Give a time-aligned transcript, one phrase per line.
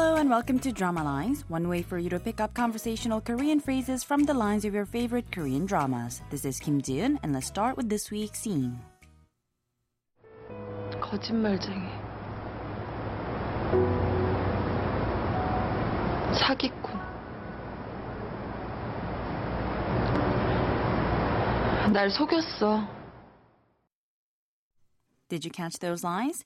[0.00, 3.60] Hello and welcome to Drama Lines, one way for you to pick up conversational Korean
[3.60, 6.22] phrases from the lines of your favorite Korean dramas.
[6.30, 8.80] This is Kim Jiun, and let's start with this week's scene.
[11.00, 11.88] 거짓말쟁이.
[16.34, 17.00] 사기꾼.
[21.92, 22.88] 날 속였어.
[25.28, 26.44] Did you catch those lines?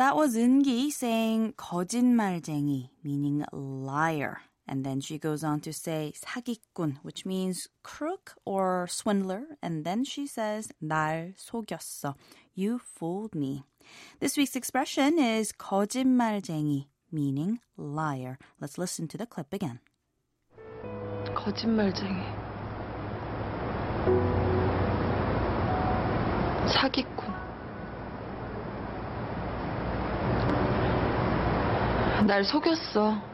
[0.00, 4.40] That was Eungi saying 거짓말쟁이, meaning liar.
[4.68, 9.56] And then she goes on to say 사기꾼, which means crook or swindler.
[9.62, 12.14] And then she says 날 속였어.
[12.54, 13.64] You fooled me.
[14.18, 18.38] This week's expression is 거짓말쟁이, meaning liar.
[18.60, 19.80] Let's listen to the clip again.
[21.34, 22.24] 거짓말쟁이.
[26.66, 27.39] 사기꾼.
[32.25, 33.31] 날 속였어.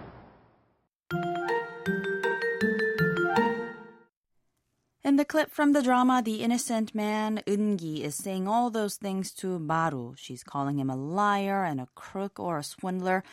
[5.03, 9.31] In the clip from the drama The Innocent Man, Eungi, is saying all those things
[9.35, 10.13] to Maru.
[10.17, 13.23] She's calling him a liar and a crook or a swindler.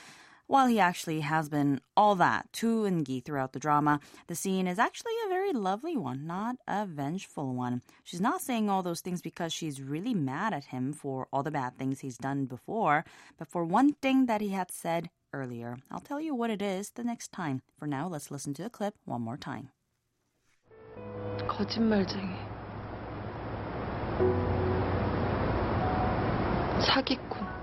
[0.47, 4.79] While he actually has been all that to Eungi throughout the drama, the scene is
[4.79, 7.81] actually a very lovely one, not a vengeful one.
[8.05, 11.51] She's not saying all those things because she's really mad at him for all the
[11.51, 13.05] bad things he's done before,
[13.39, 15.78] but for one thing that he had said earlier.
[15.92, 17.62] I'll tell you what it is the next time.
[17.78, 19.70] For now, let's listen to the clip one more time.
[21.48, 22.36] 거짓말쟁이.
[26.82, 27.60] 사기꾼.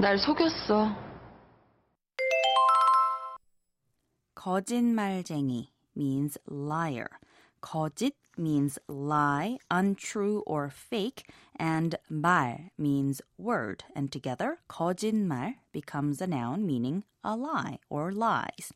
[0.00, 0.96] 날 속였어.
[4.34, 7.18] 거짓말쟁이 means liar.
[7.60, 13.84] 거짓 means lie, untrue or fake, and 말 means word.
[13.94, 18.72] And together, 거짓말 becomes a noun meaning a lie or lies.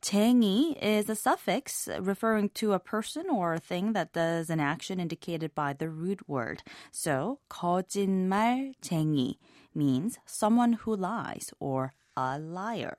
[0.00, 4.98] 쟁이 is a suffix referring to a person or a thing that does an action
[4.98, 6.62] indicated by the root word.
[6.90, 9.36] So, 거짓말쟁이
[9.74, 12.97] means someone who lies or a liar.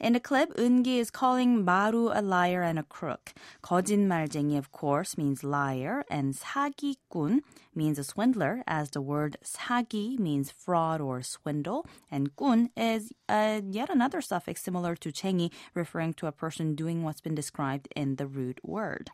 [0.00, 3.32] In the clip, Eungi is calling Maru a liar and a crook.
[3.62, 7.40] 거짓말쟁이, of course, means liar, and 사기꾼
[7.74, 13.60] means a swindler, as the word 사기 means fraud or swindle, and 꾼 is uh,
[13.64, 18.16] yet another suffix similar to 쟁이, referring to a person doing what's been described in
[18.16, 19.10] the root word.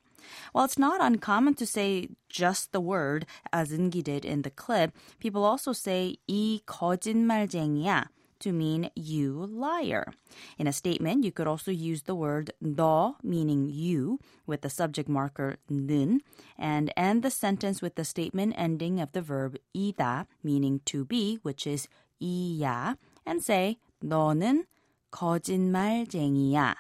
[0.53, 4.93] While it's not uncommon to say just the word, as Eungi did in the clip,
[5.20, 8.06] people also say 이 거짓말쟁이야
[8.40, 10.13] to mean you liar.
[10.57, 15.07] In a statement, you could also use the word 너 meaning you with the subject
[15.07, 16.19] marker 는
[16.57, 21.40] and end the sentence with the statement ending of the verb 이다 meaning to be
[21.44, 21.88] which is
[22.22, 24.66] 이야 and say 너는
[25.12, 26.75] 거짓말쟁이야.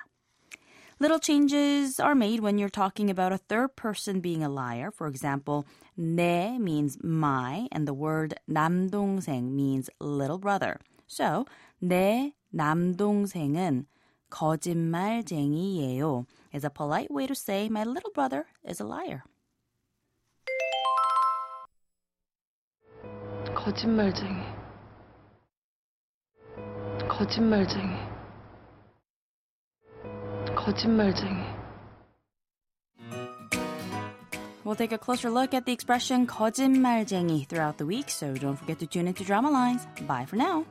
[0.99, 4.89] Little changes are made when you're talking about a third person being a liar.
[4.91, 5.65] For example,
[5.99, 10.79] 내 means my, and the word 남동생 means little brother.
[11.07, 11.45] So,
[11.79, 13.85] 내 남동생은
[14.29, 19.23] 거짓말쟁이예요 is a polite way to say my little brother is a liar.
[23.53, 24.43] 거짓말쟁이.
[27.07, 28.13] 거짓말쟁이.
[30.55, 31.63] 거짓말쟁이.
[34.63, 38.79] We'll take a closer look at the expression 거짓말쟁이 throughout the week, so don't forget
[38.79, 39.85] to tune into Drama Lines.
[40.07, 40.65] Bye for now.